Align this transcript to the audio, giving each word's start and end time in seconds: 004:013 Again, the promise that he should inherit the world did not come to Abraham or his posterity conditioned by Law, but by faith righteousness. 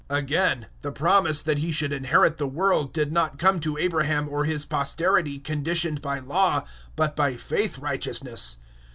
004:013 0.09 0.17
Again, 0.19 0.65
the 0.81 0.91
promise 0.91 1.41
that 1.43 1.59
he 1.59 1.71
should 1.71 1.93
inherit 1.93 2.39
the 2.39 2.47
world 2.47 2.91
did 2.91 3.11
not 3.11 3.37
come 3.37 3.59
to 3.59 3.77
Abraham 3.77 4.27
or 4.27 4.45
his 4.45 4.65
posterity 4.65 5.37
conditioned 5.37 6.01
by 6.01 6.17
Law, 6.17 6.63
but 6.95 7.15
by 7.15 7.35
faith 7.35 7.77
righteousness. 7.77 8.57